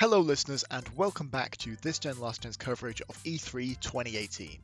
Hello, 0.00 0.20
listeners, 0.20 0.64
and 0.70 0.88
welcome 0.96 1.28
back 1.28 1.58
to 1.58 1.76
this 1.82 1.98
Gen 1.98 2.18
Last 2.18 2.40
Gen's 2.40 2.56
coverage 2.56 3.02
of 3.02 3.22
E3 3.22 3.78
2018. 3.80 4.56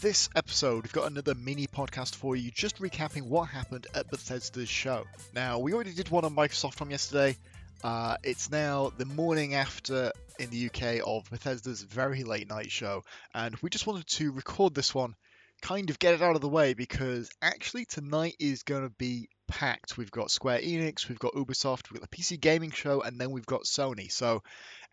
This 0.00 0.30
episode, 0.34 0.84
we've 0.84 0.92
got 0.94 1.10
another 1.10 1.34
mini 1.34 1.66
podcast 1.66 2.14
for 2.14 2.36
you, 2.36 2.50
just 2.50 2.80
recapping 2.80 3.24
what 3.24 3.50
happened 3.50 3.86
at 3.94 4.10
Bethesda's 4.10 4.70
show. 4.70 5.04
Now, 5.34 5.58
we 5.58 5.74
already 5.74 5.92
did 5.92 6.08
one 6.08 6.24
on 6.24 6.34
Microsoft 6.34 6.76
from 6.76 6.90
yesterday. 6.90 7.36
Uh, 7.84 8.16
it's 8.22 8.50
now 8.50 8.90
the 8.96 9.04
morning 9.04 9.52
after 9.52 10.10
in 10.38 10.48
the 10.48 10.70
UK 10.70 11.06
of 11.06 11.28
Bethesda's 11.28 11.82
very 11.82 12.24
late 12.24 12.48
night 12.48 12.70
show, 12.70 13.04
and 13.34 13.54
we 13.60 13.68
just 13.68 13.86
wanted 13.86 14.06
to 14.06 14.32
record 14.32 14.74
this 14.74 14.94
one, 14.94 15.14
kind 15.60 15.90
of 15.90 15.98
get 15.98 16.14
it 16.14 16.22
out 16.22 16.34
of 16.34 16.40
the 16.40 16.48
way, 16.48 16.72
because 16.72 17.28
actually 17.42 17.84
tonight 17.84 18.36
is 18.40 18.62
going 18.62 18.84
to 18.84 18.94
be 18.96 19.28
packed. 19.48 19.96
We've 19.96 20.10
got 20.10 20.30
Square 20.30 20.60
Enix, 20.60 21.08
we've 21.08 21.18
got 21.18 21.34
Ubisoft, 21.34 21.90
we've 21.90 22.00
got 22.00 22.10
the 22.10 22.16
PC 22.16 22.40
gaming 22.40 22.70
show, 22.70 23.02
and 23.02 23.20
then 23.20 23.30
we've 23.30 23.46
got 23.46 23.64
Sony. 23.64 24.10
So 24.10 24.42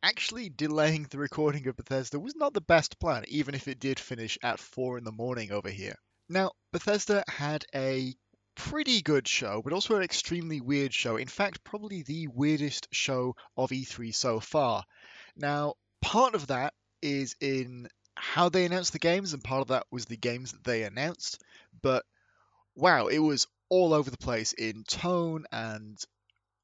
actually 0.04 0.50
delaying 0.50 1.08
the 1.10 1.18
recording 1.18 1.68
of 1.68 1.78
Bethesda 1.78 2.20
was 2.20 2.36
not 2.36 2.54
the 2.54 2.62
best 2.62 3.00
plan, 3.00 3.24
even 3.28 3.56
if 3.56 3.68
it 3.68 3.80
did 3.80 4.00
finish 4.00 4.38
at 4.44 4.60
4 4.60 4.98
in 4.98 5.04
the 5.04 5.12
morning 5.12 5.52
over 5.52 5.70
here. 5.70 5.96
Now, 6.30 6.52
Bethesda 6.72 7.24
had 7.28 7.66
a 7.74 8.14
pretty 8.56 9.02
good 9.02 9.28
show, 9.28 9.62
but 9.64 9.74
also 9.74 9.96
an 9.96 10.04
extremely 10.04 10.62
weird 10.62 10.94
show. 10.94 11.18
In 11.18 11.28
fact, 11.28 11.64
probably 11.64 12.04
the 12.04 12.28
weirdest 12.28 12.88
show 12.92 13.36
of 13.56 13.72
E3 13.72 14.14
so 14.14 14.40
far. 14.40 14.84
Now, 15.36 15.76
part 16.02 16.36
of 16.36 16.48
that 16.48 16.74
is 17.02 17.36
in 17.40 17.88
how 18.16 18.50
they 18.50 18.66
announced 18.66 18.92
the 18.92 19.00
games, 19.00 19.34
and 19.34 19.44
part 19.44 19.62
of 19.62 19.70
that 19.70 19.86
was 19.92 20.06
the 20.06 20.18
games 20.18 20.52
that 20.52 20.64
they 20.64 20.84
announced. 20.84 21.42
But 21.82 22.04
wow, 22.76 23.08
it 23.08 23.20
was 23.20 23.48
all 23.70 23.94
over 23.94 24.10
the 24.10 24.18
place 24.18 24.54
in 24.54 24.84
tone 24.84 25.46
and 25.52 25.98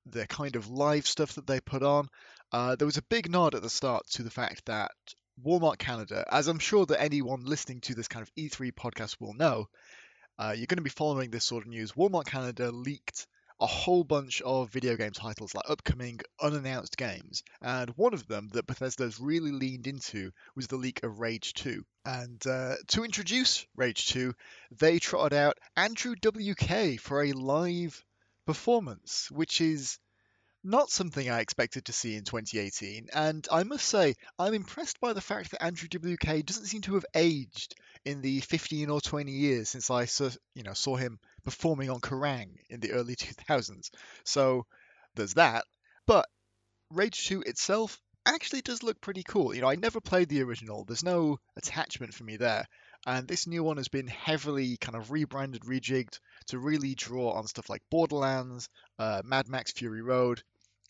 the 0.06 0.28
kind 0.28 0.56
of 0.56 0.70
live 0.70 1.08
stuff 1.08 1.34
that 1.34 1.48
they 1.48 1.60
put 1.60 1.84
on. 1.84 2.08
Uh, 2.52 2.76
there 2.76 2.86
was 2.86 2.98
a 2.98 3.04
big 3.04 3.30
nod 3.30 3.56
at 3.56 3.62
the 3.62 3.70
start 3.70 4.04
to 4.12 4.24
the 4.24 4.30
fact 4.30 4.66
that 4.66 4.92
Walmart 5.44 5.78
Canada, 5.78 6.26
as 6.32 6.48
I'm 6.48 6.60
sure 6.60 6.86
that 6.86 7.02
anyone 7.02 7.44
listening 7.44 7.82
to 7.82 7.96
this 7.96 8.08
kind 8.08 8.24
of 8.24 8.34
E3 8.36 8.72
podcast 8.74 9.18
will 9.20 9.34
know, 9.34 9.68
uh, 10.38 10.54
you're 10.56 10.68
going 10.68 10.78
to 10.78 10.84
be 10.84 10.90
following 10.90 11.30
this 11.30 11.46
sort 11.46 11.64
of 11.64 11.70
news. 11.70 11.94
Walmart 11.94 12.26
Canada 12.26 12.72
leaked 12.72 13.28
a 13.60 13.66
whole 13.66 14.04
bunch 14.04 14.42
of 14.42 14.70
video 14.70 14.96
game 14.96 15.12
titles, 15.12 15.56
like 15.56 15.70
upcoming 15.70 16.20
unannounced 16.42 16.98
games. 16.98 17.44
And 17.62 17.90
one 17.92 18.14
of 18.14 18.28
them 18.28 18.50
that 18.54 18.68
Bethesda's 18.68 19.20
really 19.20 19.52
leaned 19.52 19.88
into 19.88 20.32
was 20.56 20.68
the 20.68 20.76
leak 20.76 21.04
of 21.04 21.20
Rage 21.20 21.54
2. 21.54 21.84
And 22.06 22.46
uh, 22.48 22.76
to 22.90 23.04
introduce 23.04 23.66
Rage 23.76 24.08
2, 24.08 24.34
they 24.72 25.00
trotted 25.00 25.38
out 25.38 25.58
Andrew 25.78 26.16
WK 26.16 27.00
for 27.00 27.24
a 27.24 27.32
live 27.32 28.04
performance, 28.46 29.30
which 29.32 29.62
is 29.62 30.00
not 30.66 30.90
something 30.90 31.30
I 31.30 31.42
expected 31.42 31.86
to 31.86 31.94
see 31.94 32.16
in 32.16 32.24
2018, 32.24 33.10
and 33.14 33.48
I 33.52 33.64
must 33.64 33.88
say, 33.88 34.16
I'm 34.40 34.56
impressed 34.56 35.00
by 35.00 35.14
the 35.14 35.22
fact 35.22 35.52
that 35.52 35.64
Andrew 35.64 35.88
WK 35.88 36.44
doesn't 36.44 36.66
seem 36.66 36.82
to 36.82 36.96
have 36.96 37.06
aged 37.14 37.76
in 38.06 38.22
the 38.22 38.40
15 38.42 38.90
or 38.90 39.02
20 39.02 39.32
years 39.32 39.70
since 39.70 39.90
I 39.90 40.08
you 40.54 40.64
know, 40.64 40.74
saw 40.74 40.96
him 40.96 41.20
performing 41.44 41.90
on 41.90 42.00
Kerrang 42.00 42.58
in 42.70 42.80
the 42.80 42.94
early 42.94 43.16
2000s. 43.50 43.90
So 44.24 44.66
there's 45.16 45.34
that. 45.34 45.66
But 46.06 46.28
Rage 46.92 47.28
2 47.28 47.42
itself 47.42 48.00
actually 48.26 48.62
does 48.62 48.84
look 48.84 49.02
pretty 49.02 49.24
cool. 49.24 49.54
You 49.54 49.62
know, 49.62 49.70
I 49.70 49.76
never 49.76 50.00
played 50.00 50.30
the 50.30 50.44
original, 50.44 50.86
there's 50.86 51.04
no 51.04 51.40
attachment 51.58 52.14
for 52.14 52.24
me 52.24 52.38
there. 52.38 52.66
And 53.08 53.28
this 53.28 53.46
new 53.46 53.64
one 53.64 53.78
has 53.78 53.88
been 53.88 54.08
heavily 54.08 54.78
kind 54.78 54.96
of 54.96 55.12
rebranded, 55.12 55.62
rejigged 55.62 56.20
to 56.48 56.58
really 56.58 56.96
draw 56.96 57.32
on 57.34 57.46
stuff 57.46 57.70
like 57.70 57.84
Borderlands, 57.92 58.68
uh, 58.98 59.22
Mad 59.24 59.48
Max 59.48 59.72
Fury 59.72 60.02
Road, 60.02 60.42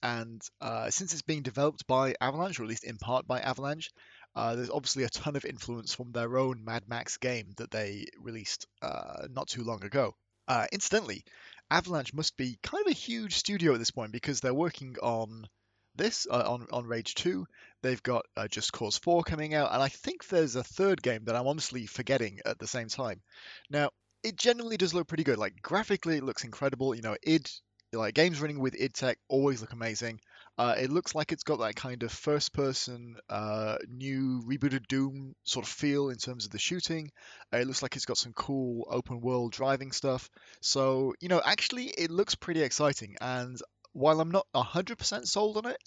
and 0.02 0.42
uh, 0.62 0.90
since 0.92 1.14
it's 1.14 1.24
being 1.24 1.42
developed 1.42 1.88
by 1.88 2.16
Avalanche, 2.22 2.60
or 2.60 2.64
at 2.64 2.70
least 2.70 2.84
in 2.84 2.98
part 2.98 3.28
by 3.28 3.40
Avalanche, 3.42 3.92
uh, 4.36 4.56
there's 4.56 4.70
obviously 4.70 5.04
a 5.04 5.10
ton 5.10 5.36
of 5.36 5.46
influence 5.46 5.94
from 5.94 6.12
their 6.12 6.38
own 6.38 6.64
Mad 6.66 6.84
Max 6.88 7.18
game 7.18 7.54
that 7.58 7.72
they 7.72 8.08
released 8.20 8.68
uh, 8.82 9.28
not 9.30 9.48
too 9.48 9.64
long 9.64 9.84
ago. 9.84 10.14
Uh, 10.48 10.68
incidentally, 10.72 11.24
Avalanche 11.72 12.14
must 12.14 12.38
be 12.38 12.60
kind 12.62 12.86
of 12.86 12.92
a 12.92 12.96
huge 12.96 13.36
studio 13.36 13.74
at 13.74 13.80
this 13.80 13.92
point 13.92 14.12
because 14.12 14.42
they're 14.42 14.54
working 14.54 14.96
on 15.02 15.48
this 15.96 16.28
uh, 16.30 16.44
on 16.46 16.68
on 16.72 16.86
Rage 16.86 17.16
2. 17.16 17.46
They've 17.82 18.04
got 18.04 18.26
uh, 18.36 18.48
Just 18.48 18.72
Cause 18.74 18.98
4 18.98 19.24
coming 19.24 19.54
out, 19.54 19.72
and 19.72 19.82
I 19.82 19.88
think 19.90 20.28
there's 20.28 20.56
a 20.56 20.64
third 20.64 21.02
game 21.02 21.26
that 21.26 21.36
I'm 21.36 21.48
honestly 21.48 21.86
forgetting 21.86 22.40
at 22.46 22.60
the 22.60 22.68
same 22.68 22.90
time. 22.90 23.22
Now, 23.70 23.92
it 24.24 24.36
generally 24.36 24.78
does 24.78 24.94
look 24.94 25.08
pretty 25.08 25.24
good. 25.24 25.38
Like 25.38 25.62
graphically, 25.62 26.18
it 26.18 26.24
looks 26.24 26.44
incredible. 26.44 26.94
You 26.94 27.02
know, 27.02 27.16
id 27.24 27.50
like 27.94 28.14
games 28.14 28.42
running 28.42 28.60
with 28.60 28.76
id 28.76 28.94
Tech 28.94 29.18
always 29.30 29.62
look 29.62 29.72
amazing. 29.72 30.20
Uh, 30.58 30.76
it 30.78 30.90
looks 30.90 31.14
like 31.14 31.32
it's 31.32 31.44
got 31.44 31.60
that 31.60 31.76
kind 31.76 32.04
of 32.04 32.12
first-person, 32.12 33.18
uh, 33.30 33.78
new 33.90 34.42
rebooted 34.48 34.88
Doom 34.88 35.36
sort 35.44 35.66
of 35.66 35.72
feel 35.72 36.10
in 36.10 36.18
terms 36.18 36.46
of 36.46 36.52
the 36.52 36.60
shooting. 36.60 37.12
Uh, 37.54 37.58
it 37.58 37.68
looks 37.68 37.82
like 37.82 37.96
it's 37.96 38.06
got 38.06 38.18
some 38.18 38.34
cool 38.34 38.88
open-world 38.90 39.52
driving 39.52 39.92
stuff. 39.92 40.30
So 40.62 41.14
you 41.20 41.28
know, 41.28 41.42
actually, 41.44 41.86
it 41.86 42.10
looks 42.10 42.36
pretty 42.36 42.62
exciting. 42.62 43.18
And 43.20 43.60
while 43.92 44.20
I'm 44.22 44.32
not 44.32 44.48
100% 44.54 45.28
sold 45.28 45.58
on 45.58 45.66
it, 45.66 45.78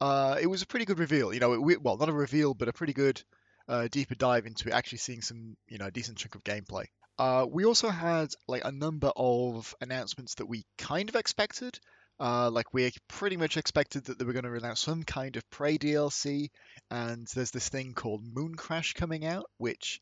uh, 0.00 0.36
it 0.40 0.46
was 0.46 0.62
a 0.62 0.66
pretty 0.66 0.84
good 0.86 0.98
reveal. 0.98 1.32
You 1.32 1.40
know, 1.40 1.68
it, 1.68 1.82
well, 1.82 1.96
not 1.96 2.08
a 2.08 2.12
reveal, 2.12 2.54
but 2.54 2.68
a 2.68 2.72
pretty 2.72 2.92
good 2.92 3.22
uh, 3.68 3.88
deeper 3.90 4.14
dive 4.14 4.46
into 4.46 4.72
actually 4.72 4.98
seeing 4.98 5.22
some, 5.22 5.56
you 5.68 5.78
know, 5.78 5.90
decent 5.90 6.18
chunk 6.18 6.34
of 6.34 6.44
gameplay. 6.44 6.86
Uh, 7.18 7.46
we 7.48 7.64
also 7.64 7.88
had 7.88 8.28
like 8.48 8.64
a 8.64 8.72
number 8.72 9.12
of 9.16 9.74
announcements 9.80 10.34
that 10.36 10.46
we 10.46 10.64
kind 10.78 11.08
of 11.08 11.14
expected. 11.14 11.78
Uh, 12.20 12.50
like 12.50 12.72
we 12.72 12.90
pretty 13.08 13.36
much 13.36 13.56
expected 13.56 14.04
that 14.04 14.18
they 14.18 14.24
were 14.24 14.32
going 14.32 14.44
to 14.44 14.54
announce 14.54 14.80
some 14.80 15.02
kind 15.02 15.36
of 15.36 15.48
Prey 15.50 15.78
DLC, 15.78 16.48
and 16.90 17.26
there's 17.34 17.50
this 17.50 17.68
thing 17.68 17.92
called 17.92 18.24
Mooncrash 18.24 18.94
coming 18.94 19.24
out, 19.24 19.46
which 19.58 20.00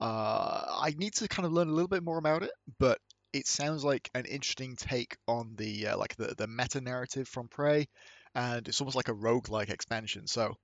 uh, 0.00 0.64
I 0.80 0.94
need 0.96 1.14
to 1.14 1.28
kind 1.28 1.46
of 1.46 1.52
learn 1.52 1.68
a 1.68 1.72
little 1.72 1.88
bit 1.88 2.02
more 2.02 2.18
about 2.18 2.42
it, 2.42 2.50
but 2.78 2.98
it 3.32 3.46
sounds 3.46 3.84
like 3.84 4.10
an 4.14 4.24
interesting 4.26 4.76
take 4.76 5.16
on 5.28 5.54
the 5.56 5.88
uh, 5.88 5.96
like 5.96 6.16
the 6.16 6.34
the 6.36 6.48
meta 6.48 6.80
narrative 6.80 7.28
from 7.28 7.48
Prey, 7.48 7.86
and 8.34 8.66
it's 8.66 8.80
almost 8.80 8.96
like 8.96 9.08
a 9.08 9.14
rogue-like 9.14 9.70
expansion. 9.70 10.26
So 10.26 10.54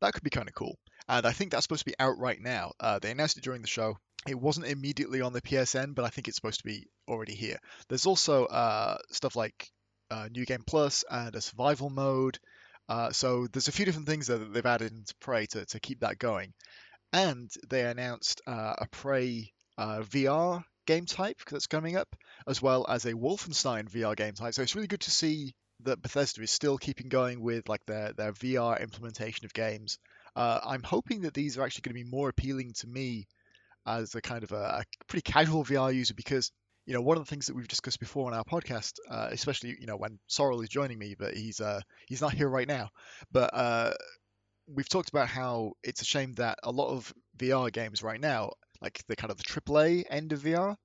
that 0.00 0.12
could 0.12 0.22
be 0.22 0.30
kind 0.30 0.48
of 0.48 0.54
cool. 0.54 0.78
And 1.08 1.26
I 1.26 1.32
think 1.32 1.50
that's 1.50 1.64
supposed 1.64 1.84
to 1.84 1.90
be 1.90 1.98
out 1.98 2.18
right 2.18 2.40
now. 2.40 2.72
Uh, 2.78 2.98
they 3.00 3.10
announced 3.10 3.38
it 3.38 3.44
during 3.44 3.62
the 3.62 3.68
show, 3.68 3.96
it 4.26 4.38
wasn't 4.38 4.66
immediately 4.66 5.20
on 5.20 5.32
the 5.32 5.40
PSN, 5.40 5.94
but 5.94 6.04
I 6.04 6.08
think 6.08 6.28
it's 6.28 6.36
supposed 6.36 6.60
to 6.60 6.66
be 6.66 6.86
already 7.08 7.34
here. 7.34 7.58
There's 7.88 8.06
also 8.06 8.46
uh, 8.46 8.98
stuff 9.10 9.36
like 9.36 9.70
uh, 10.10 10.28
New 10.30 10.44
Game 10.44 10.64
Plus 10.66 11.04
and 11.10 11.34
a 11.34 11.40
survival 11.40 11.90
mode. 11.90 12.38
Uh, 12.88 13.10
so 13.12 13.46
there's 13.52 13.68
a 13.68 13.72
few 13.72 13.84
different 13.84 14.08
things 14.08 14.28
that 14.28 14.52
they've 14.52 14.64
added 14.64 14.92
into 14.92 15.14
Prey 15.20 15.46
to, 15.46 15.66
to 15.66 15.80
keep 15.80 16.00
that 16.00 16.18
going. 16.18 16.52
And 17.12 17.50
they 17.68 17.84
announced 17.84 18.40
uh, 18.46 18.74
a 18.78 18.86
Prey 18.88 19.52
uh, 19.76 20.00
VR 20.00 20.64
game 20.86 21.06
type 21.06 21.38
that's 21.50 21.66
coming 21.66 21.96
up, 21.96 22.08
as 22.46 22.62
well 22.62 22.86
as 22.88 23.04
a 23.04 23.12
Wolfenstein 23.12 23.90
VR 23.90 24.16
game 24.16 24.34
type. 24.34 24.54
So 24.54 24.62
it's 24.62 24.74
really 24.74 24.88
good 24.88 25.02
to 25.02 25.10
see 25.10 25.54
that 25.84 26.02
Bethesda 26.02 26.42
is 26.42 26.50
still 26.50 26.78
keeping 26.78 27.08
going 27.08 27.40
with 27.40 27.68
like 27.68 27.84
their, 27.86 28.12
their 28.14 28.32
VR 28.32 28.80
implementation 28.80 29.44
of 29.44 29.52
games. 29.52 29.98
Uh, 30.34 30.60
I'm 30.64 30.82
hoping 30.82 31.22
that 31.22 31.34
these 31.34 31.58
are 31.58 31.62
actually 31.62 31.82
going 31.82 31.96
to 31.96 32.04
be 32.04 32.16
more 32.16 32.28
appealing 32.28 32.72
to 32.78 32.86
me 32.86 33.26
as 33.86 34.14
a 34.14 34.20
kind 34.20 34.42
of 34.44 34.52
a, 34.52 34.80
a 34.80 34.84
pretty 35.06 35.30
casual 35.30 35.64
VR 35.64 35.94
user 35.94 36.14
because 36.14 36.50
you 36.88 36.94
know, 36.94 37.02
one 37.02 37.18
of 37.18 37.22
the 37.22 37.28
things 37.28 37.46
that 37.46 37.54
we've 37.54 37.68
discussed 37.68 38.00
before 38.00 38.28
on 38.28 38.34
our 38.34 38.44
podcast, 38.44 38.94
uh, 39.10 39.28
especially 39.30 39.76
you 39.78 39.86
know 39.86 39.98
when 39.98 40.18
Sorrel 40.26 40.62
is 40.62 40.70
joining 40.70 40.98
me, 40.98 41.14
but 41.18 41.34
he's 41.34 41.60
uh, 41.60 41.82
he's 42.06 42.22
not 42.22 42.32
here 42.32 42.48
right 42.48 42.66
now. 42.66 42.88
But 43.30 43.50
uh, 43.52 43.92
we've 44.66 44.88
talked 44.88 45.10
about 45.10 45.28
how 45.28 45.72
it's 45.84 46.00
a 46.00 46.06
shame 46.06 46.32
that 46.36 46.58
a 46.62 46.70
lot 46.70 46.88
of 46.88 47.12
VR 47.36 47.70
games 47.70 48.02
right 48.02 48.18
now, 48.18 48.52
like 48.80 49.02
the 49.06 49.16
kind 49.16 49.30
of 49.30 49.36
the 49.36 49.42
AAA 49.42 50.04
end 50.08 50.32
of 50.32 50.40
VR, 50.40 50.76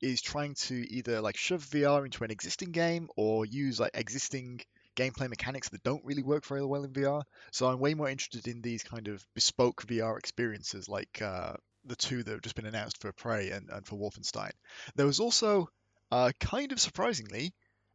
is 0.00 0.22
trying 0.22 0.54
to 0.54 0.74
either 0.94 1.20
like 1.20 1.36
shove 1.36 1.64
VR 1.64 2.04
into 2.04 2.22
an 2.22 2.30
existing 2.30 2.70
game 2.70 3.08
or 3.16 3.44
use 3.44 3.80
like 3.80 3.90
existing 3.94 4.60
gameplay 4.94 5.28
mechanics 5.28 5.70
that 5.70 5.82
don't 5.82 6.04
really 6.04 6.22
work 6.22 6.46
very 6.46 6.64
well 6.64 6.84
in 6.84 6.92
VR. 6.92 7.22
So 7.50 7.66
I'm 7.66 7.80
way 7.80 7.94
more 7.94 8.08
interested 8.08 8.46
in 8.46 8.62
these 8.62 8.84
kind 8.84 9.08
of 9.08 9.26
bespoke 9.34 9.84
VR 9.88 10.18
experiences, 10.18 10.88
like 10.88 11.20
uh, 11.20 11.54
the 11.88 11.96
two 11.96 12.22
that 12.22 12.30
have 12.30 12.42
just 12.42 12.56
been 12.56 12.66
announced 12.66 13.00
for 13.00 13.12
Prey 13.12 13.50
and, 13.50 13.68
and 13.70 13.86
for 13.86 13.96
Wolfenstein. 13.96 14.52
There 14.94 15.06
was 15.06 15.20
also, 15.20 15.68
uh, 16.10 16.32
kind 16.40 16.72
of 16.72 16.80
surprisingly, 16.80 17.54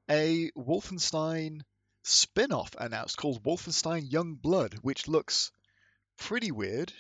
a 0.10 0.52
Wolfenstein 0.58 1.62
spin 2.04 2.52
off 2.52 2.76
announced 2.78 3.18
called 3.18 3.44
Wolfenstein 3.44 4.10
Youngblood, 4.10 4.76
which 4.82 5.08
looks 5.08 5.52
pretty 6.18 6.52
weird. 6.52 6.92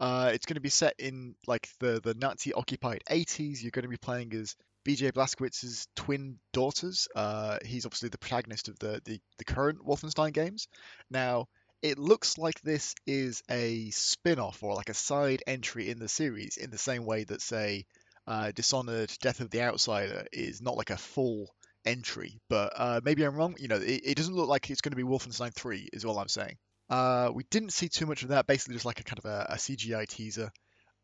Uh, 0.00 0.30
it's 0.32 0.46
going 0.46 0.54
to 0.54 0.60
be 0.60 0.68
set 0.68 0.94
in 0.98 1.34
like 1.46 1.68
the, 1.80 2.00
the 2.02 2.14
Nazi 2.14 2.52
occupied 2.52 3.02
80s. 3.10 3.62
You're 3.62 3.72
going 3.72 3.84
to 3.84 3.88
be 3.88 3.96
playing 3.96 4.32
as 4.34 4.54
BJ 4.86 5.12
Blazkowicz's 5.12 5.88
twin 5.96 6.38
daughters. 6.52 7.08
Uh, 7.14 7.58
he's 7.64 7.84
obviously 7.84 8.08
the 8.08 8.18
protagonist 8.18 8.68
of 8.68 8.78
the, 8.78 9.00
the, 9.04 9.20
the 9.38 9.44
current 9.44 9.84
Wolfenstein 9.84 10.32
games. 10.32 10.68
Now, 11.10 11.46
it 11.82 11.98
looks 11.98 12.38
like 12.38 12.60
this 12.60 12.94
is 13.06 13.42
a 13.50 13.90
spin-off 13.90 14.62
or 14.62 14.74
like 14.74 14.88
a 14.88 14.94
side 14.94 15.42
entry 15.46 15.90
in 15.90 15.98
the 15.98 16.08
series 16.08 16.56
in 16.56 16.70
the 16.70 16.78
same 16.78 17.04
way 17.04 17.24
that 17.24 17.42
say 17.42 17.86
uh, 18.26 18.52
dishonored 18.52 19.12
death 19.20 19.40
of 19.40 19.50
the 19.50 19.62
outsider 19.62 20.26
is 20.32 20.60
not 20.60 20.76
like 20.76 20.90
a 20.90 20.96
full 20.96 21.48
entry 21.84 22.40
but 22.50 22.72
uh, 22.76 23.00
maybe 23.04 23.22
i'm 23.22 23.34
wrong 23.34 23.54
you 23.58 23.68
know 23.68 23.76
it, 23.76 24.02
it, 24.04 24.16
doesn't 24.16 24.34
look 24.34 24.48
like 24.48 24.68
it's 24.68 24.80
going 24.80 24.90
to 24.90 24.96
be 24.96 25.02
wolfenstein 25.02 25.54
3 25.54 25.88
is 25.92 26.04
all 26.04 26.18
i'm 26.18 26.28
saying 26.28 26.56
Uh, 26.90 27.30
we 27.34 27.44
didn't 27.50 27.72
see 27.72 27.88
too 27.88 28.06
much 28.06 28.22
of 28.22 28.30
that. 28.30 28.46
Basically, 28.46 28.74
just 28.74 28.86
like 28.86 29.00
a 29.00 29.04
kind 29.04 29.18
of 29.18 29.26
a, 29.26 29.46
a 29.50 29.56
CGI 29.56 30.06
teaser. 30.08 30.50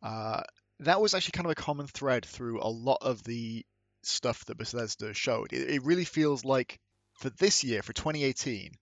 Uh, 0.03 0.43
that 0.81 1.01
was 1.01 1.15
actually 1.15 1.33
kind 1.33 1.47
of 1.47 1.53
a 1.53 1.55
common 1.55 1.87
thread 1.87 2.25
through 2.25 2.61
a 2.61 2.69
lot 2.69 2.99
of 3.03 3.23
the 3.25 3.65
stuff 4.03 4.45
that 4.47 4.59
Bethesda 4.59 5.15
showed. 5.15 5.53
It, 5.53 5.71
it 5.71 5.83
really 5.85 6.05
feels 6.05 6.45
like 6.45 6.79
for 7.21 7.31
this 7.31 7.65
year, 7.65 7.83
for 7.83 7.93
2018, 7.93 8.73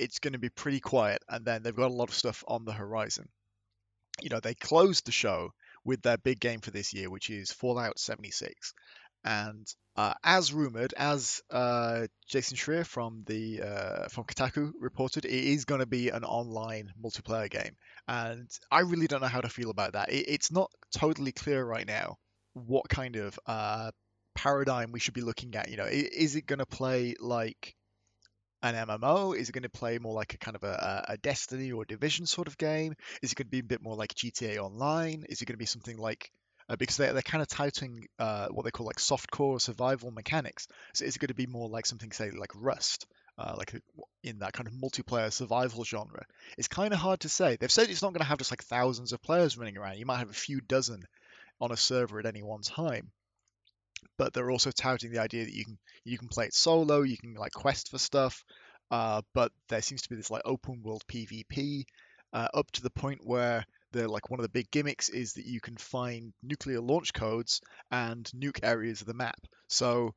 it's 0.00 0.18
going 0.18 0.32
to 0.32 0.38
be 0.38 0.48
pretty 0.48 0.80
quiet, 0.80 1.22
and 1.28 1.44
then 1.44 1.62
they've 1.62 1.76
got 1.76 1.90
a 1.90 1.94
lot 1.94 2.08
of 2.08 2.14
stuff 2.14 2.42
on 2.48 2.64
the 2.64 2.72
horizon. 2.72 3.28
You 4.22 4.30
know, 4.30 4.40
they 4.40 4.54
closed 4.54 5.06
the 5.06 5.12
show 5.12 5.50
with 5.84 6.02
their 6.02 6.18
big 6.18 6.40
game 6.40 6.60
for 6.60 6.70
this 6.70 6.92
year, 6.92 7.10
which 7.10 7.30
is 7.30 7.52
Fallout 7.52 7.98
76. 7.98 8.74
And 9.24 9.66
uh, 9.96 10.14
as 10.24 10.52
rumored, 10.52 10.94
as 10.96 11.42
uh, 11.50 12.06
Jason 12.26 12.56
Schreier 12.56 12.86
from 12.86 13.22
the 13.26 13.60
uh, 13.60 14.08
from 14.08 14.24
Kotaku 14.24 14.72
reported, 14.80 15.26
it 15.26 15.32
is 15.32 15.66
going 15.66 15.80
to 15.80 15.86
be 15.86 16.08
an 16.08 16.24
online 16.24 16.90
multiplayer 17.02 17.50
game, 17.50 17.76
and 18.08 18.48
I 18.70 18.80
really 18.80 19.06
don't 19.06 19.20
know 19.20 19.26
how 19.26 19.42
to 19.42 19.50
feel 19.50 19.68
about 19.68 19.92
that. 19.92 20.10
It, 20.10 20.24
it's 20.28 20.50
not 20.50 20.70
totally 20.96 21.32
clear 21.32 21.62
right 21.62 21.86
now 21.86 22.16
what 22.54 22.88
kind 22.88 23.16
of 23.16 23.38
uh, 23.46 23.90
paradigm 24.34 24.90
we 24.90 25.00
should 25.00 25.12
be 25.12 25.20
looking 25.20 25.54
at. 25.54 25.68
You 25.68 25.76
know, 25.76 25.88
is 25.90 26.34
it 26.34 26.46
going 26.46 26.60
to 26.60 26.66
play 26.66 27.14
like 27.20 27.74
an 28.62 28.74
MMO? 28.74 29.36
Is 29.36 29.48
it 29.48 29.52
going 29.52 29.62
to 29.62 29.68
play 29.68 29.98
more 29.98 30.14
like 30.14 30.34
a 30.34 30.38
kind 30.38 30.56
of 30.56 30.64
a, 30.64 31.04
a 31.08 31.16
Destiny 31.16 31.72
or 31.72 31.84
Division 31.84 32.26
sort 32.26 32.48
of 32.48 32.58
game? 32.58 32.94
Is 33.22 33.32
it 33.32 33.36
going 33.36 33.46
to 33.46 33.50
be 33.50 33.60
a 33.60 33.64
bit 33.64 33.82
more 33.82 33.96
like 33.96 34.14
GTA 34.14 34.58
Online? 34.58 35.24
Is 35.28 35.42
it 35.42 35.46
going 35.46 35.54
to 35.54 35.58
be 35.58 35.66
something 35.66 35.96
like 35.96 36.30
uh, 36.70 36.76
because 36.76 36.96
they're, 36.96 37.12
they're 37.12 37.22
kind 37.22 37.42
of 37.42 37.48
touting 37.48 38.06
uh, 38.20 38.46
what 38.48 38.64
they 38.64 38.70
call 38.70 38.86
like 38.86 39.00
soft 39.00 39.30
core 39.30 39.58
survival 39.58 40.12
mechanics. 40.12 40.68
So 40.94 41.04
is 41.04 41.16
it 41.16 41.18
going 41.18 41.28
to 41.28 41.34
be 41.34 41.46
more 41.46 41.68
like 41.68 41.84
something, 41.84 42.12
say, 42.12 42.30
like 42.30 42.52
Rust, 42.54 43.06
uh, 43.36 43.54
like 43.58 43.74
in 44.22 44.38
that 44.38 44.52
kind 44.52 44.68
of 44.68 44.74
multiplayer 44.74 45.32
survival 45.32 45.82
genre? 45.82 46.24
It's 46.56 46.68
kind 46.68 46.94
of 46.94 47.00
hard 47.00 47.20
to 47.20 47.28
say. 47.28 47.56
They've 47.56 47.72
said 47.72 47.90
it's 47.90 48.02
not 48.02 48.12
going 48.12 48.20
to 48.20 48.28
have 48.28 48.38
just 48.38 48.52
like 48.52 48.62
thousands 48.62 49.12
of 49.12 49.20
players 49.20 49.58
running 49.58 49.76
around. 49.76 49.98
You 49.98 50.06
might 50.06 50.18
have 50.18 50.30
a 50.30 50.34
few 50.34 50.60
dozen 50.60 51.02
on 51.60 51.72
a 51.72 51.76
server 51.76 52.20
at 52.20 52.26
any 52.26 52.42
one 52.42 52.62
time. 52.62 53.10
But 54.16 54.32
they're 54.32 54.50
also 54.50 54.70
touting 54.70 55.12
the 55.12 55.20
idea 55.20 55.44
that 55.44 55.54
you 55.54 55.64
can 55.64 55.78
you 56.04 56.18
can 56.18 56.28
play 56.28 56.46
it 56.46 56.54
solo, 56.54 57.02
you 57.02 57.16
can 57.16 57.34
like 57.34 57.52
quest 57.52 57.90
for 57.90 57.98
stuff, 57.98 58.44
uh, 58.90 59.22
but 59.34 59.52
there 59.68 59.82
seems 59.82 60.02
to 60.02 60.08
be 60.08 60.16
this 60.16 60.30
like 60.30 60.42
open 60.44 60.82
world 60.82 61.02
PvP 61.08 61.84
uh, 62.32 62.48
up 62.54 62.70
to 62.72 62.82
the 62.82 62.90
point 62.90 63.20
where 63.24 63.64
the 63.92 64.08
like 64.08 64.30
one 64.30 64.40
of 64.40 64.42
the 64.42 64.50
big 64.50 64.70
gimmicks 64.70 65.08
is 65.08 65.34
that 65.34 65.46
you 65.46 65.60
can 65.60 65.76
find 65.76 66.32
nuclear 66.42 66.80
launch 66.80 67.12
codes 67.12 67.60
and 67.90 68.30
nuke 68.36 68.60
areas 68.62 69.00
of 69.00 69.06
the 69.06 69.14
map. 69.14 69.40
So 69.68 70.14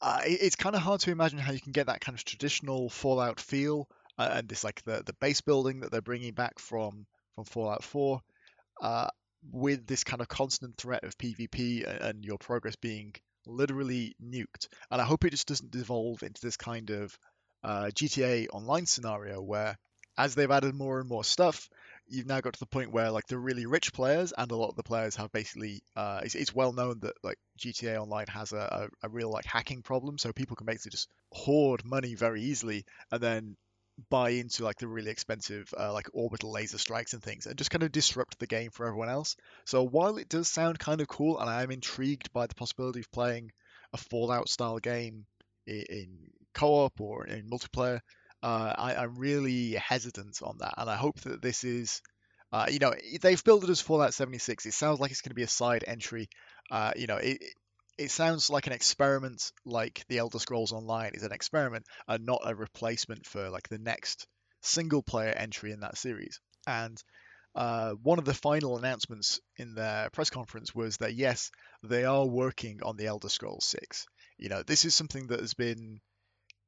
uh, 0.00 0.20
it, 0.26 0.38
it's 0.42 0.56
kind 0.56 0.76
of 0.76 0.82
hard 0.82 1.00
to 1.00 1.10
imagine 1.10 1.38
how 1.38 1.52
you 1.52 1.60
can 1.60 1.72
get 1.72 1.86
that 1.86 2.00
kind 2.00 2.16
of 2.16 2.24
traditional 2.24 2.88
Fallout 2.88 3.40
feel 3.40 3.88
uh, 4.18 4.30
and 4.34 4.48
this 4.48 4.64
like 4.64 4.82
the 4.84 5.02
the 5.04 5.14
base 5.14 5.40
building 5.40 5.80
that 5.80 5.90
they're 5.90 6.00
bringing 6.00 6.34
back 6.34 6.58
from 6.58 7.06
from 7.34 7.44
Fallout 7.44 7.82
4 7.82 8.20
uh, 8.80 9.08
with 9.50 9.86
this 9.86 10.04
kind 10.04 10.20
of 10.20 10.28
constant 10.28 10.76
threat 10.76 11.04
of 11.04 11.18
PvP 11.18 11.84
and, 12.04 12.24
your 12.24 12.38
progress 12.38 12.76
being 12.76 13.14
literally 13.46 14.14
nuked. 14.22 14.68
And 14.90 15.00
I 15.00 15.04
hope 15.04 15.24
it 15.24 15.30
just 15.30 15.48
doesn't 15.48 15.70
devolve 15.70 16.22
into 16.22 16.40
this 16.40 16.56
kind 16.56 16.90
of 16.90 17.18
uh, 17.64 17.86
GTA 17.86 18.48
Online 18.52 18.86
scenario 18.86 19.40
where, 19.40 19.76
as 20.16 20.34
they've 20.34 20.50
added 20.50 20.74
more 20.74 21.00
and 21.00 21.08
more 21.08 21.24
stuff, 21.24 21.68
you've 22.06 22.26
now 22.26 22.40
got 22.40 22.52
to 22.52 22.60
the 22.60 22.66
point 22.66 22.92
where 22.92 23.10
like 23.10 23.26
the 23.26 23.38
really 23.38 23.66
rich 23.66 23.92
players 23.92 24.32
and 24.36 24.50
a 24.50 24.56
lot 24.56 24.68
of 24.68 24.76
the 24.76 24.82
players 24.82 25.16
have 25.16 25.32
basically 25.32 25.82
uh, 25.96 26.20
it's, 26.22 26.34
it's 26.34 26.54
well 26.54 26.72
known 26.72 27.00
that 27.00 27.14
like 27.22 27.38
GTA 27.58 27.98
Online 27.98 28.26
has 28.28 28.52
a, 28.52 28.88
a, 29.02 29.06
a, 29.06 29.08
real 29.08 29.30
like 29.30 29.44
hacking 29.44 29.82
problem, 29.82 30.18
so 30.18 30.32
people 30.32 30.56
can 30.56 30.66
basically 30.66 30.90
just 30.90 31.08
hoard 31.32 31.84
money 31.84 32.14
very 32.14 32.42
easily 32.42 32.84
and 33.10 33.20
then 33.20 33.56
buy 34.10 34.30
into 34.30 34.64
like 34.64 34.78
the 34.78 34.86
really 34.86 35.10
expensive 35.10 35.72
uh, 35.78 35.92
like 35.92 36.08
orbital 36.12 36.52
laser 36.52 36.78
strikes 36.78 37.12
and 37.12 37.22
things 37.22 37.46
and 37.46 37.56
just 37.56 37.70
kind 37.70 37.82
of 37.82 37.92
disrupt 37.92 38.38
the 38.38 38.46
game 38.46 38.70
for 38.70 38.86
everyone 38.86 39.08
else. 39.08 39.36
So 39.64 39.82
while 39.82 40.16
it 40.16 40.28
does 40.28 40.48
sound 40.48 40.78
kind 40.78 41.00
of 41.00 41.08
cool 41.08 41.38
and 41.38 41.48
I 41.48 41.62
am 41.62 41.70
intrigued 41.70 42.32
by 42.32 42.46
the 42.46 42.54
possibility 42.54 43.00
of 43.00 43.10
playing 43.12 43.52
a 43.92 43.96
Fallout 43.96 44.48
style 44.48 44.78
game 44.78 45.26
in, 45.66 45.84
in 45.88 46.18
co-op 46.54 47.00
or 47.00 47.26
in 47.26 47.48
multiplayer, 47.48 48.00
uh, 48.42 48.74
I, 48.76 49.04
am 49.04 49.14
really 49.16 49.72
hesitant 49.72 50.40
on 50.42 50.58
that, 50.58 50.74
and 50.76 50.90
I 50.90 50.96
hope 50.96 51.20
that 51.20 51.40
this 51.40 51.62
is, 51.62 52.02
uh, 52.52 52.66
you 52.70 52.80
know, 52.80 52.92
they've 53.20 53.44
built 53.44 53.64
it 53.64 53.70
as 53.70 53.80
Fallout 53.80 54.14
76. 54.14 54.66
It 54.66 54.74
sounds 54.74 54.98
like 54.98 55.12
it's 55.12 55.20
going 55.20 55.30
to 55.30 55.36
be 55.36 55.44
a 55.44 55.48
side 55.48 55.84
entry. 55.86 56.28
Uh, 56.70 56.92
you 56.96 57.06
know, 57.06 57.18
it 57.18 57.40
it 58.02 58.10
sounds 58.10 58.50
like 58.50 58.66
an 58.66 58.72
experiment, 58.72 59.52
like 59.64 60.04
the 60.08 60.18
Elder 60.18 60.38
Scrolls 60.38 60.72
Online 60.72 61.12
is 61.14 61.22
an 61.22 61.32
experiment, 61.32 61.86
and 62.08 62.24
not 62.24 62.42
a 62.44 62.54
replacement 62.54 63.26
for 63.26 63.50
like 63.50 63.68
the 63.68 63.78
next 63.78 64.26
single 64.62 65.02
player 65.02 65.32
entry 65.32 65.72
in 65.72 65.80
that 65.80 65.98
series. 65.98 66.40
And 66.66 67.02
uh, 67.54 67.92
one 68.02 68.18
of 68.18 68.24
the 68.24 68.34
final 68.34 68.78
announcements 68.78 69.40
in 69.56 69.74
their 69.74 70.10
press 70.10 70.30
conference 70.30 70.74
was 70.74 70.98
that 70.98 71.14
yes, 71.14 71.50
they 71.82 72.04
are 72.04 72.26
working 72.26 72.80
on 72.82 72.96
the 72.96 73.06
Elder 73.06 73.28
Scrolls 73.28 73.64
6. 73.66 74.06
You 74.38 74.48
know, 74.48 74.62
this 74.62 74.84
is 74.84 74.94
something 74.94 75.28
that 75.28 75.40
has 75.40 75.54
been 75.54 76.00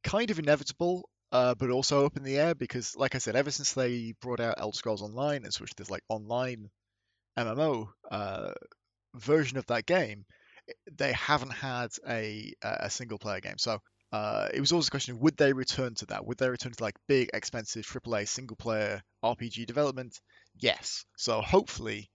kind 0.03 0.31
of 0.31 0.39
inevitable 0.39 1.09
uh, 1.33 1.55
but 1.57 1.71
also 1.71 2.07
up 2.07 2.17
in 2.17 2.23
the 2.23 2.39
air 2.39 2.55
because, 2.55 2.95
like 2.97 3.17
I 3.17 3.19
said, 3.19 3.35
ever 3.35 3.51
since 3.51 3.73
they 3.73 4.15
brought 4.21 4.39
out 4.39 4.55
Elder 4.59 4.77
Scrolls 4.77 5.03
Online 5.03 5.43
and 5.43 5.53
switched 5.53 5.77
this 5.77 5.91
like 5.91 6.05
online 6.09 6.71
MMO 7.37 7.89
uh, 8.09 8.53
version 9.17 9.59
of 9.59 9.67
that 9.67 9.85
game, 9.85 10.27
they 10.91 11.13
haven't 11.13 11.53
had 11.53 11.91
a 12.09 12.53
a 12.63 12.91
single 12.91 13.19
player 13.19 13.41
game. 13.41 13.59
So 13.59 13.81
uh, 14.13 14.49
it 14.53 14.61
was 14.61 14.73
always 14.73 14.89
a 14.89 14.91
question: 14.91 15.19
would 15.21 15.37
they 15.37 15.53
return 15.53 15.95
to 15.97 16.07
that? 16.07 16.27
Would 16.27 16.39
they 16.39 16.49
return 16.49 16.73
to 16.73 16.83
like 16.83 16.97
big, 17.09 17.31
expensive 17.35 17.85
AAA 17.85 18.29
single 18.29 18.57
player 18.57 19.03
RPG 19.25 19.67
development? 19.67 20.21
Yes. 20.57 21.05
So 21.17 21.41
hopefully, 21.41 22.11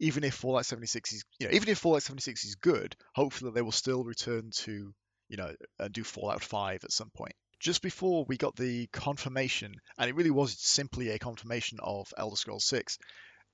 even 0.00 0.24
if 0.24 0.34
Fallout 0.34 0.66
76 0.66 1.12
is, 1.12 1.24
you 1.38 1.46
know, 1.46 1.54
even 1.54 1.68
if 1.68 1.78
Fallout 1.78 2.02
76 2.02 2.44
is 2.44 2.54
good, 2.56 2.96
hopefully 3.14 3.52
they 3.54 3.62
will 3.62 3.72
still 3.72 4.04
return 4.04 4.50
to, 4.50 4.94
you 5.28 5.36
know, 5.36 5.52
and 5.78 5.92
do 5.92 6.04
Fallout 6.04 6.42
5 6.42 6.84
at 6.84 6.92
some 6.92 7.10
point 7.10 7.34
just 7.58 7.82
before 7.82 8.24
we 8.28 8.36
got 8.36 8.56
the 8.56 8.86
confirmation, 8.88 9.74
and 9.98 10.10
it 10.10 10.14
really 10.14 10.30
was 10.30 10.58
simply 10.60 11.08
a 11.08 11.18
confirmation 11.18 11.78
of 11.82 12.12
Elder 12.16 12.36
Scrolls 12.36 12.66
6, 12.66 12.98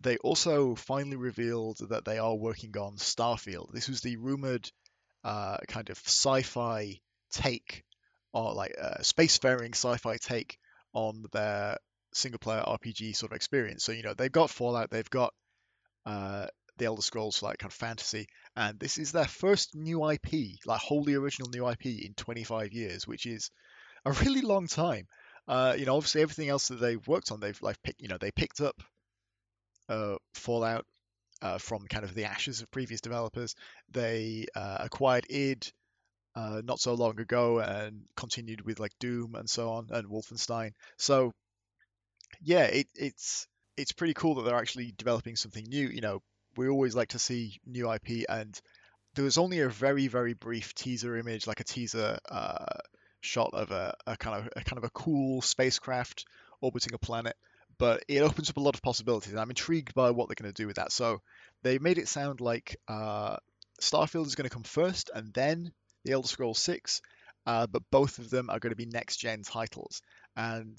they 0.02 0.16
also 0.18 0.74
finally 0.74 1.16
revealed 1.16 1.78
that 1.90 2.04
they 2.04 2.18
are 2.18 2.34
working 2.34 2.76
on 2.76 2.96
Starfield. 2.96 3.72
This 3.72 3.88
was 3.88 4.00
the 4.00 4.16
rumored 4.16 4.70
uh, 5.24 5.58
kind 5.68 5.90
of 5.90 5.98
sci-fi 5.98 7.00
take, 7.30 7.84
or 8.32 8.54
like 8.54 8.74
uh, 8.80 8.98
spacefaring 9.00 9.74
sci-fi 9.74 10.16
take 10.16 10.58
on 10.92 11.24
their 11.32 11.78
single-player 12.14 12.62
RPG 12.66 13.16
sort 13.16 13.32
of 13.32 13.36
experience. 13.36 13.84
So 13.84 13.92
you 13.92 14.02
know 14.02 14.14
they've 14.14 14.30
got 14.30 14.50
Fallout, 14.50 14.90
they've 14.90 15.08
got 15.08 15.32
uh, 16.04 16.46
the 16.78 16.86
Elder 16.86 17.02
Scrolls 17.02 17.42
like 17.42 17.58
kind 17.58 17.70
of 17.70 17.74
fantasy, 17.74 18.26
and 18.56 18.78
this 18.78 18.98
is 18.98 19.12
their 19.12 19.26
first 19.26 19.74
new 19.74 20.08
IP, 20.10 20.58
like 20.66 20.80
wholly 20.80 21.14
original 21.14 21.50
new 21.50 21.68
IP 21.68 21.86
in 21.86 22.14
25 22.16 22.72
years, 22.72 23.06
which 23.06 23.26
is 23.26 23.50
a 24.04 24.12
really 24.12 24.42
long 24.42 24.66
time. 24.66 25.06
Uh, 25.48 25.74
you 25.76 25.86
know, 25.86 25.96
obviously 25.96 26.22
everything 26.22 26.48
else 26.48 26.68
that 26.68 26.80
they've 26.80 27.06
worked 27.08 27.32
on, 27.32 27.40
they've 27.40 27.60
like 27.62 27.82
picked, 27.82 28.00
you 28.00 28.08
know, 28.08 28.18
they 28.18 28.30
picked 28.30 28.60
up 28.60 28.76
uh, 29.88 30.16
Fallout 30.34 30.84
uh, 31.40 31.58
from 31.58 31.86
kind 31.86 32.04
of 32.04 32.14
the 32.14 32.24
ashes 32.24 32.60
of 32.60 32.70
previous 32.70 33.00
developers. 33.00 33.54
They 33.90 34.46
uh, 34.54 34.78
acquired 34.80 35.26
id 35.28 35.72
uh, 36.34 36.62
not 36.64 36.80
so 36.80 36.94
long 36.94 37.20
ago 37.20 37.58
and 37.58 38.04
continued 38.16 38.62
with 38.62 38.80
like 38.80 38.92
Doom 38.98 39.34
and 39.34 39.48
so 39.48 39.70
on 39.70 39.88
and 39.90 40.08
Wolfenstein. 40.08 40.72
So 40.96 41.32
yeah, 42.40 42.64
it, 42.64 42.86
it's 42.94 43.46
it's 43.76 43.92
pretty 43.92 44.14
cool 44.14 44.36
that 44.36 44.42
they're 44.42 44.56
actually 44.58 44.92
developing 44.96 45.36
something 45.36 45.64
new. 45.64 45.88
You 45.88 46.00
know, 46.00 46.22
we 46.56 46.68
always 46.68 46.94
like 46.94 47.08
to 47.08 47.18
see 47.18 47.60
new 47.66 47.92
IP, 47.92 48.24
and 48.28 48.58
there 49.14 49.24
was 49.24 49.38
only 49.38 49.60
a 49.60 49.68
very 49.68 50.08
very 50.08 50.34
brief 50.34 50.74
teaser 50.74 51.16
image, 51.16 51.46
like 51.46 51.60
a 51.60 51.64
teaser 51.64 52.18
uh, 52.30 52.78
shot 53.20 53.50
of 53.52 53.70
a, 53.70 53.94
a 54.06 54.16
kind 54.16 54.40
of 54.40 54.48
a 54.56 54.64
kind 54.64 54.78
of 54.78 54.84
a 54.84 54.90
cool 54.90 55.42
spacecraft 55.42 56.24
orbiting 56.60 56.94
a 56.94 56.98
planet, 56.98 57.36
but 57.82 58.04
it 58.06 58.20
opens 58.20 58.48
up 58.48 58.58
a 58.58 58.60
lot 58.60 58.76
of 58.76 58.82
possibilities. 58.82 59.32
And 59.32 59.40
I'm 59.40 59.50
intrigued 59.50 59.92
by 59.92 60.12
what 60.12 60.28
they're 60.28 60.40
going 60.40 60.52
to 60.52 60.62
do 60.62 60.68
with 60.68 60.76
that. 60.76 60.92
So 60.92 61.20
they 61.64 61.80
made 61.80 61.98
it 61.98 62.06
sound 62.06 62.40
like 62.40 62.76
uh, 62.86 63.38
Starfield 63.80 64.26
is 64.26 64.36
going 64.36 64.48
to 64.48 64.54
come 64.54 64.62
first, 64.62 65.10
and 65.12 65.34
then 65.34 65.72
the 66.04 66.12
Elder 66.12 66.28
Scrolls 66.28 66.60
6, 66.60 67.02
uh, 67.44 67.66
but 67.66 67.82
both 67.90 68.20
of 68.20 68.30
them 68.30 68.50
are 68.50 68.60
going 68.60 68.70
to 68.70 68.76
be 68.76 68.86
next 68.86 69.16
gen 69.16 69.42
titles. 69.42 70.00
And 70.36 70.78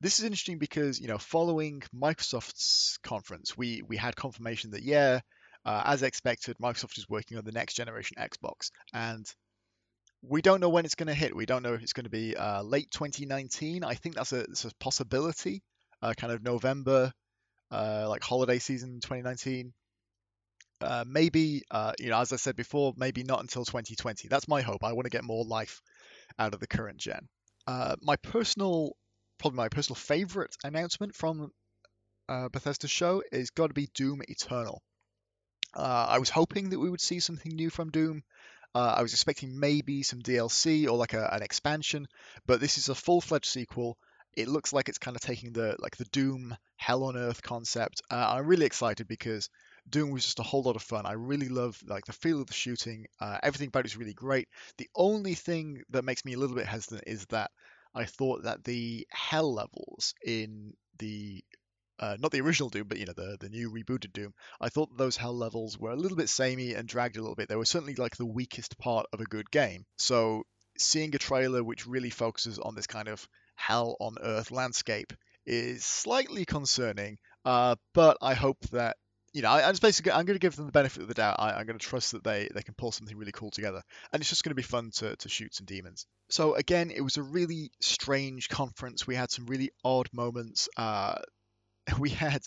this 0.00 0.20
is 0.20 0.24
interesting 0.24 0.58
because 0.58 1.00
you 1.00 1.08
know, 1.08 1.18
following 1.18 1.82
Microsoft's 1.92 3.00
conference, 3.02 3.58
we 3.58 3.82
we 3.88 3.96
had 3.96 4.14
confirmation 4.14 4.70
that 4.70 4.84
yeah, 4.84 5.22
uh, 5.64 5.82
as 5.86 6.04
expected, 6.04 6.56
Microsoft 6.62 6.98
is 6.98 7.08
working 7.08 7.36
on 7.36 7.44
the 7.44 7.50
next 7.50 7.74
generation 7.74 8.16
Xbox, 8.16 8.70
and 8.92 9.26
we 10.22 10.40
don't 10.40 10.60
know 10.60 10.68
when 10.68 10.84
it's 10.84 10.94
going 10.94 11.08
to 11.08 11.14
hit. 11.14 11.34
We 11.34 11.46
don't 11.46 11.64
know 11.64 11.74
if 11.74 11.82
it's 11.82 11.94
going 11.94 12.04
to 12.04 12.10
be 12.10 12.36
uh, 12.36 12.62
late 12.62 12.92
2019. 12.92 13.82
I 13.82 13.94
think 13.94 14.14
that's 14.14 14.32
a, 14.32 14.44
that's 14.46 14.64
a 14.64 14.70
possibility. 14.78 15.60
Uh, 16.04 16.12
kind 16.12 16.34
of 16.34 16.42
November, 16.42 17.10
uh, 17.70 18.04
like 18.10 18.22
holiday 18.22 18.58
season 18.58 19.00
2019. 19.00 19.72
Uh, 20.82 21.02
maybe, 21.06 21.62
uh, 21.70 21.92
you 21.98 22.10
know, 22.10 22.20
as 22.20 22.30
I 22.30 22.36
said 22.36 22.56
before, 22.56 22.92
maybe 22.98 23.22
not 23.22 23.40
until 23.40 23.64
2020. 23.64 24.28
That's 24.28 24.46
my 24.46 24.60
hope. 24.60 24.84
I 24.84 24.92
want 24.92 25.04
to 25.06 25.10
get 25.10 25.24
more 25.24 25.46
life 25.46 25.80
out 26.38 26.52
of 26.52 26.60
the 26.60 26.66
current 26.66 26.98
gen. 26.98 27.26
Uh, 27.66 27.96
my 28.02 28.16
personal 28.16 28.92
probably 29.38 29.56
my 29.56 29.70
personal 29.70 29.96
favorite 29.96 30.54
announcement 30.62 31.14
from 31.14 31.50
uh, 32.28 32.50
Bethesda's 32.50 32.90
show 32.90 33.22
is 33.32 33.48
got 33.48 33.68
to 33.68 33.74
be 33.74 33.88
Doom 33.94 34.20
Eternal. 34.28 34.82
I 35.74 36.18
was 36.18 36.28
hoping 36.28 36.68
that 36.68 36.78
we 36.78 36.90
would 36.90 37.00
see 37.00 37.18
something 37.18 37.50
new 37.50 37.70
from 37.70 37.90
Doom. 37.90 38.24
I 38.74 39.00
was 39.00 39.14
expecting 39.14 39.58
maybe 39.58 40.02
some 40.02 40.20
DLC 40.20 40.86
or 40.86 40.98
like 40.98 41.14
a, 41.14 41.30
an 41.32 41.42
expansion, 41.42 42.08
but 42.44 42.60
this 42.60 42.76
is 42.76 42.90
a 42.90 42.94
full-fledged 42.94 43.46
sequel. 43.46 43.96
It 44.36 44.48
looks 44.48 44.72
like 44.72 44.88
it's 44.88 44.98
kind 44.98 45.16
of 45.16 45.22
taking 45.22 45.52
the 45.52 45.76
like 45.78 45.96
the 45.96 46.06
Doom 46.06 46.56
Hell 46.76 47.04
on 47.04 47.16
Earth 47.16 47.42
concept. 47.42 48.02
Uh, 48.10 48.34
I'm 48.36 48.46
really 48.46 48.66
excited 48.66 49.06
because 49.08 49.48
Doom 49.88 50.10
was 50.10 50.24
just 50.24 50.38
a 50.38 50.44
whole 50.44 50.62
lot 50.62 50.76
of 50.76 50.82
fun. 50.82 51.06
I 51.06 51.12
really 51.12 51.48
love 51.48 51.78
like 51.86 52.04
the 52.06 52.12
feel 52.12 52.40
of 52.40 52.46
the 52.46 52.54
shooting. 52.54 53.06
Uh, 53.20 53.38
everything 53.42 53.68
about 53.68 53.80
it 53.80 53.86
is 53.86 53.96
really 53.96 54.14
great. 54.14 54.48
The 54.78 54.88
only 54.94 55.34
thing 55.34 55.82
that 55.90 56.04
makes 56.04 56.24
me 56.24 56.32
a 56.32 56.38
little 56.38 56.56
bit 56.56 56.66
hesitant 56.66 57.04
is 57.06 57.26
that 57.26 57.50
I 57.94 58.04
thought 58.06 58.44
that 58.44 58.64
the 58.64 59.06
hell 59.10 59.54
levels 59.54 60.14
in 60.24 60.74
the 60.98 61.44
uh, 62.00 62.16
not 62.18 62.32
the 62.32 62.40
original 62.40 62.70
Doom, 62.70 62.88
but 62.88 62.98
you 62.98 63.06
know 63.06 63.12
the 63.12 63.36
the 63.38 63.48
new 63.48 63.70
rebooted 63.70 64.12
Doom. 64.12 64.34
I 64.60 64.68
thought 64.68 64.96
those 64.96 65.16
hell 65.16 65.36
levels 65.36 65.78
were 65.78 65.92
a 65.92 65.96
little 65.96 66.16
bit 66.16 66.28
samey 66.28 66.74
and 66.74 66.88
dragged 66.88 67.16
a 67.16 67.20
little 67.20 67.36
bit. 67.36 67.48
They 67.48 67.56
were 67.56 67.64
certainly 67.64 67.94
like 67.94 68.16
the 68.16 68.26
weakest 68.26 68.78
part 68.78 69.06
of 69.12 69.20
a 69.20 69.24
good 69.24 69.50
game. 69.50 69.84
So 69.96 70.44
seeing 70.76 71.14
a 71.14 71.18
trailer 71.18 71.62
which 71.62 71.86
really 71.86 72.10
focuses 72.10 72.58
on 72.58 72.74
this 72.74 72.88
kind 72.88 73.06
of 73.06 73.28
hell 73.54 73.96
on 74.00 74.16
earth 74.22 74.50
landscape 74.50 75.12
is 75.46 75.84
slightly 75.84 76.44
concerning. 76.44 77.18
Uh, 77.44 77.76
but 77.92 78.16
I 78.22 78.34
hope 78.34 78.58
that 78.70 78.96
you 79.34 79.42
know, 79.42 79.50
I, 79.50 79.66
I 79.66 79.70
just 79.72 79.82
basically 79.82 80.12
I'm 80.12 80.24
going 80.24 80.36
to 80.36 80.40
give 80.40 80.54
them 80.54 80.66
the 80.66 80.72
benefit 80.72 81.02
of 81.02 81.08
the 81.08 81.14
doubt. 81.14 81.36
I, 81.40 81.60
am 81.60 81.66
going 81.66 81.78
to 81.78 81.84
trust 81.84 82.12
that 82.12 82.22
they 82.22 82.48
they 82.54 82.62
can 82.62 82.74
pull 82.74 82.92
something 82.92 83.16
really 83.16 83.32
cool 83.32 83.50
together, 83.50 83.82
and 84.12 84.22
it's 84.22 84.30
just 84.30 84.44
going 84.44 84.52
to 84.52 84.54
be 84.54 84.62
fun 84.62 84.92
to 84.94 85.16
to 85.16 85.28
shoot 85.28 85.54
some 85.54 85.66
demons. 85.66 86.06
So 86.30 86.54
again, 86.54 86.90
it 86.90 87.00
was 87.00 87.16
a 87.16 87.22
really 87.22 87.72
strange 87.80 88.48
conference. 88.48 89.06
We 89.06 89.16
had 89.16 89.32
some 89.32 89.46
really 89.46 89.70
odd 89.84 90.08
moments. 90.12 90.68
Uh, 90.76 91.16
we 91.98 92.10
had 92.10 92.42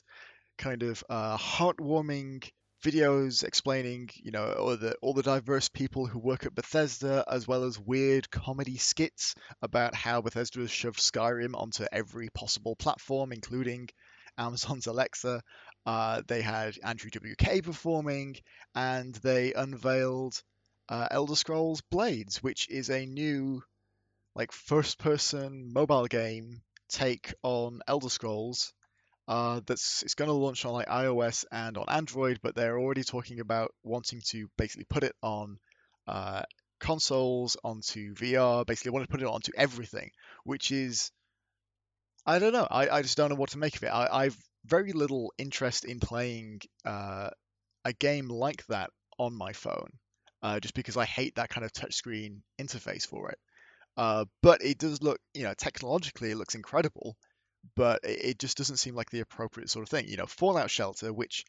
kind 0.57 0.81
of 0.81 1.03
uh, 1.09 1.37
heartwarming 1.37 2.49
videos 2.87 3.43
explaining, 3.43 4.09
you 4.15 4.31
know, 4.31 4.45
all 4.53 4.77
the 4.77 4.95
all 5.01 5.13
the 5.13 5.23
diverse 5.23 5.69
people 5.69 6.05
who 6.05 6.19
work 6.19 6.45
at 6.45 6.55
Bethesda, 6.55 7.25
as 7.29 7.47
well 7.47 7.63
as 7.63 7.79
weird 7.79 8.31
comedy 8.31 8.77
skits 8.77 9.35
about 9.61 9.95
how 9.95 10.21
Bethesda 10.21 10.59
has 10.59 10.71
shoved 10.71 10.99
Skyrim 10.99 11.53
onto 11.55 11.85
every 11.91 12.29
possible 12.29 12.75
platform, 12.75 13.31
including 13.31 13.89
Amazon's 14.37 14.87
Alexa. 14.87 15.41
Uh, 15.85 16.21
they 16.27 16.41
had 16.41 16.77
Andrew 16.83 17.09
WK 17.09 17.63
performing, 17.63 18.35
and 18.75 19.15
they 19.15 19.53
unveiled 19.53 20.41
uh, 20.89 21.07
Elder 21.11 21.35
Scrolls 21.35 21.81
Blades, 21.89 22.43
which 22.43 22.69
is 22.69 22.89
a 22.89 23.05
new, 23.05 23.61
like, 24.35 24.51
first-person 24.51 25.71
mobile 25.73 26.07
game 26.07 26.61
take 26.89 27.33
on 27.43 27.81
Elder 27.87 28.09
Scrolls. 28.09 28.73
Uh, 29.27 29.59
that's 29.65 30.03
it's 30.03 30.15
going 30.15 30.29
to 30.29 30.33
launch 30.33 30.63
on 30.65 30.71
like 30.73 30.87
iOS 30.87 31.43
and 31.51 31.77
on 31.77 31.85
Android, 31.89 32.39
but 32.41 32.55
they're 32.55 32.79
already 32.79 33.03
talking 33.03 33.39
about 33.39 33.73
wanting 33.83 34.21
to 34.27 34.47
basically 34.57 34.85
put 34.85 35.03
it 35.03 35.15
on 35.21 35.59
uh, 36.07 36.43
consoles, 36.79 37.57
onto 37.63 38.13
VR. 38.15 38.65
Basically, 38.65 38.91
want 38.91 39.05
to 39.05 39.11
put 39.11 39.21
it 39.21 39.27
onto 39.27 39.51
everything, 39.57 40.11
which 40.45 40.71
is 40.71 41.11
I 42.25 42.39
don't 42.39 42.53
know. 42.53 42.67
I, 42.69 42.89
I 42.89 43.01
just 43.01 43.17
don't 43.17 43.29
know 43.29 43.35
what 43.35 43.51
to 43.51 43.57
make 43.57 43.75
of 43.75 43.83
it. 43.83 43.87
I, 43.87 44.25
I've 44.25 44.37
very 44.65 44.91
little 44.91 45.33
interest 45.37 45.85
in 45.85 45.99
playing 45.99 46.61
uh, 46.85 47.29
a 47.85 47.93
game 47.93 48.27
like 48.27 48.65
that 48.67 48.89
on 49.17 49.33
my 49.33 49.53
phone, 49.53 49.89
uh, 50.43 50.59
just 50.59 50.73
because 50.73 50.97
I 50.97 51.05
hate 51.05 51.35
that 51.35 51.49
kind 51.49 51.65
of 51.65 51.71
touchscreen 51.71 52.41
interface 52.59 53.07
for 53.07 53.29
it. 53.29 53.39
Uh, 53.95 54.25
but 54.43 54.61
it 54.61 54.77
does 54.77 55.01
look, 55.01 55.19
you 55.33 55.43
know, 55.43 55.53
technologically 55.53 56.31
it 56.31 56.37
looks 56.37 56.53
incredible, 56.53 57.17
but 57.75 57.99
it, 58.03 58.39
just 58.39 58.57
doesn't 58.57 58.77
seem 58.77 58.95
like 58.95 59.09
the 59.09 59.19
appropriate 59.19 59.69
sort 59.69 59.83
of 59.83 59.89
thing. 59.89 60.07
You 60.07 60.17
know, 60.17 60.25
Fallout 60.25 60.69
Shelter, 60.69 61.11
which 61.13 61.45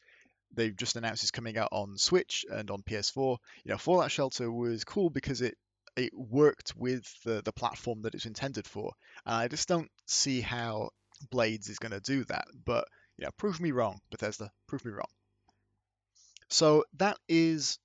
they've 0.55 0.77
just 0.77 0.97
announced 0.97 1.25
is 1.25 1.31
coming 1.31 1.59
out 1.59 1.69
on 1.73 1.97
Switch 1.97 2.45
and 2.51 2.71
on 2.71 2.83
PS4. 2.83 3.37
You 3.65 3.73
know, 3.73 3.79
Fallout 3.79 4.11
Shelter 4.11 4.51
was 4.51 4.85
cool 4.85 5.11
because 5.11 5.43
it 5.43 5.57
it 5.97 6.13
worked 6.15 6.75
with 6.77 7.05
the 7.25 7.43
the 7.45 7.53
platform 7.53 8.03
that 8.03 8.15
it's 8.15 8.27
intended 8.27 8.67
for, 8.67 8.93
and 9.27 9.35
I 9.35 9.49
just 9.49 9.69
don't 9.69 9.91
see 10.07 10.41
how 10.41 10.91
Blades 11.31 11.69
is 11.69 11.79
going 11.79 11.93
to 11.93 12.01
do 12.01 12.25
that. 12.25 12.47
But 12.65 12.87
yeah, 13.17 13.29
prove 13.37 13.61
me 13.61 13.73
wrong, 13.73 14.01
Bethesda. 14.11 14.51
Prove 14.67 14.85
me 14.85 14.93
wrong. 14.93 15.09
So 16.49 16.85
that 16.97 17.19
is 17.29 17.79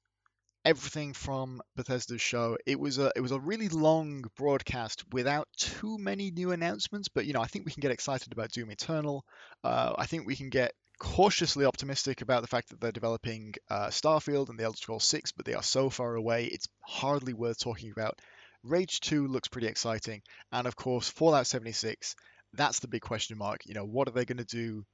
everything 0.66 1.14
from 1.14 1.62
Bethesda's 1.76 2.22
show. 2.22 2.58
It 2.66 2.80
was 2.80 2.98
a 2.98 3.12
it 3.16 3.22
was 3.22 3.32
a 3.32 3.40
really 3.40 3.70
long 3.70 4.24
broadcast 4.38 5.04
without 5.12 5.48
too 5.58 5.98
many 5.98 6.32
new 6.32 6.52
announcements, 6.52 7.10
but 7.10 7.26
you 7.26 7.34
know 7.34 7.42
I 7.42 7.48
think 7.48 7.66
we 7.66 7.72
can 7.72 7.82
get 7.82 7.92
excited 7.92 8.32
about 8.32 8.52
Doom 8.52 8.72
Eternal. 8.72 9.26
Uh, 9.64 9.94
I 9.98 10.06
think 10.06 10.26
we 10.26 10.36
can 10.36 10.50
get 10.50 10.74
cautiously 11.00 11.66
optimistic 11.66 12.22
about 12.22 12.42
the 12.42 12.48
fact 12.48 12.70
that 12.70 12.80
they're 12.80 12.92
developing 12.92 13.54
uh, 13.70 13.88
Starfield 13.88 14.50
and 14.50 14.58
the 14.58 14.64
Elder 14.64 14.78
Scrolls 14.78 15.04
6, 15.06 15.32
but 15.34 15.46
they 15.46 15.54
are 15.54 15.64
so 15.64 15.90
far 15.90 16.16
away, 16.16 16.46
it's 16.46 16.68
hardly 16.82 17.34
worth 17.34 17.60
talking 17.60 17.92
about. 17.92 18.20
Rage 18.64 19.02
2 19.02 19.28
looks 19.28 19.50
pretty 19.50 19.68
exciting, 19.68 20.22
and 20.52 20.68
of 20.68 20.76
course 20.76 21.10
Fallout 21.10 21.48
76. 21.48 22.16
That's 22.54 22.80
the 22.80 22.88
big 22.88 23.02
question 23.02 23.38
mark. 23.38 23.62
You 23.66 23.74
know, 23.74 23.86
what 23.86 24.08
are 24.08 24.12
they 24.12 24.26
going 24.26 24.38
to 24.38 24.46
do 24.46 24.86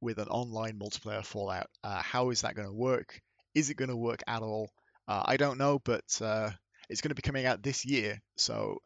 with 0.00 0.18
an 0.18 0.28
online 0.28 0.78
multiplayer 0.78 1.24
Fallout. 1.24 1.68
Uh, 1.82 2.02
how 2.02 2.30
is 2.30 2.42
that 2.42 2.54
going 2.54 2.68
to 2.68 2.74
work? 2.74 3.20
Is 3.54 3.70
it 3.70 3.76
going 3.76 3.88
to 3.88 3.96
work 3.96 4.22
at 4.26 4.42
all? 4.42 4.70
Uh, 5.08 5.22
I 5.24 5.36
don't 5.36 5.58
know, 5.58 5.80
but 5.84 6.04
uh, 6.20 6.50
it's 6.88 7.00
going 7.00 7.10
to 7.10 7.14
be 7.14 7.22
coming 7.22 7.46
out 7.46 7.62
this 7.62 7.84
year, 7.84 8.20
so 8.36 8.78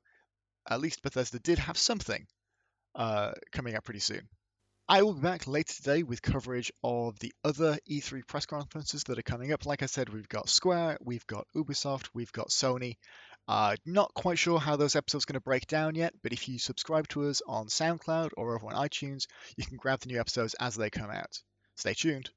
at 0.68 0.80
least 0.80 1.02
Bethesda 1.02 1.38
did 1.38 1.58
have 1.58 1.78
something 1.78 2.26
uh, 2.94 3.32
coming 3.52 3.74
out 3.74 3.84
pretty 3.84 4.00
soon. 4.00 4.28
I 4.88 5.02
will 5.02 5.14
be 5.14 5.20
back 5.20 5.46
later 5.46 5.72
today 5.72 6.02
with 6.02 6.20
coverage 6.20 6.72
of 6.82 7.18
the 7.20 7.32
other 7.44 7.78
E3 7.88 8.26
press 8.26 8.44
conferences 8.44 9.04
that 9.04 9.18
are 9.20 9.22
coming 9.22 9.52
up. 9.52 9.64
Like 9.64 9.84
I 9.84 9.86
said, 9.86 10.08
we've 10.08 10.28
got 10.28 10.48
Square, 10.48 10.98
we've 11.00 11.26
got 11.28 11.46
Ubisoft, 11.54 12.08
we've 12.12 12.32
got 12.32 12.48
Sony, 12.48 12.96
uh, 13.50 13.74
not 13.84 14.14
quite 14.14 14.38
sure 14.38 14.60
how 14.60 14.76
those 14.76 14.96
episodes 14.96 15.24
are 15.24 15.32
going 15.32 15.40
to 15.40 15.44
break 15.44 15.66
down 15.66 15.94
yet, 15.94 16.14
but 16.22 16.32
if 16.32 16.48
you 16.48 16.58
subscribe 16.58 17.08
to 17.08 17.28
us 17.28 17.42
on 17.46 17.66
SoundCloud 17.66 18.30
or 18.36 18.54
over 18.54 18.66
on 18.66 18.74
iTunes, 18.74 19.26
you 19.56 19.64
can 19.64 19.76
grab 19.76 20.00
the 20.00 20.08
new 20.08 20.20
episodes 20.20 20.54
as 20.60 20.76
they 20.76 20.90
come 20.90 21.10
out. 21.10 21.42
Stay 21.76 21.94
tuned. 21.94 22.30